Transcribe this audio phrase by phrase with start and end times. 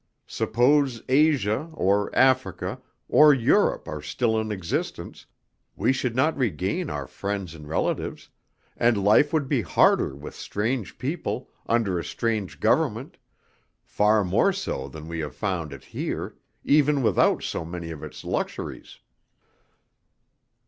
[0.25, 5.27] Suppose Asia, or Africa, or Europe are still in existence,
[5.75, 8.27] we should not regain our friends and relatives,
[8.75, 13.19] and life would be harder with strange people, under a strange government,
[13.83, 18.23] far more so than we have found it here, even without so many of its
[18.23, 19.01] luxuries."